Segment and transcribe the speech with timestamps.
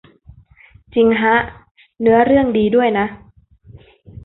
[0.93, 1.35] จริงฮะ
[2.01, 3.05] เนื้อเรื่องดีด้วยนะ